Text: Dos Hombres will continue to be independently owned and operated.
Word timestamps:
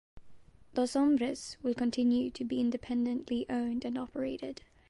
Dos 0.73 0.95
Hombres 0.95 1.57
will 1.61 1.75
continue 1.75 2.31
to 2.31 2.43
be 2.43 2.59
independently 2.59 3.45
owned 3.51 3.85
and 3.85 3.99
operated. 3.99 4.63